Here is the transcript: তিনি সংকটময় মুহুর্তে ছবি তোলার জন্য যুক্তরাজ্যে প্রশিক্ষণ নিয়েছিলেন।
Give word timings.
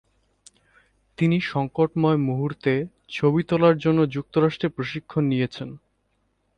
তিনি 1.17 1.37
সংকটময় 1.43 2.19
মুহুর্তে 2.27 2.73
ছবি 3.09 3.41
তোলার 3.43 3.75
জন্য 3.77 3.99
যুক্তরাজ্যে 4.09 4.67
প্রশিক্ষণ 4.69 5.23
নিয়েছিলেন। 5.25 5.71